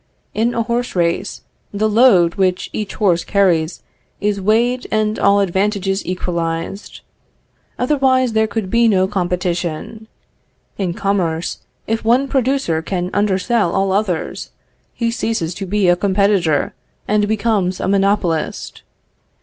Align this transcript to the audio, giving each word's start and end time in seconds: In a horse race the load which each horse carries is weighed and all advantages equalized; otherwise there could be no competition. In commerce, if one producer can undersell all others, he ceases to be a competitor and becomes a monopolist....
In 0.33 0.55
a 0.55 0.63
horse 0.63 0.95
race 0.95 1.41
the 1.71 1.87
load 1.87 2.33
which 2.33 2.71
each 2.73 2.95
horse 2.95 3.23
carries 3.23 3.83
is 4.19 4.41
weighed 4.41 4.87
and 4.89 5.19
all 5.19 5.41
advantages 5.41 6.03
equalized; 6.07 7.01
otherwise 7.77 8.33
there 8.33 8.47
could 8.47 8.71
be 8.71 8.87
no 8.87 9.07
competition. 9.07 10.07
In 10.75 10.95
commerce, 10.95 11.59
if 11.85 12.03
one 12.03 12.27
producer 12.27 12.81
can 12.81 13.11
undersell 13.13 13.75
all 13.75 13.91
others, 13.91 14.49
he 14.95 15.11
ceases 15.11 15.53
to 15.53 15.67
be 15.67 15.87
a 15.87 15.95
competitor 15.95 16.73
and 17.07 17.27
becomes 17.27 17.79
a 17.79 17.87
monopolist.... 17.87 18.81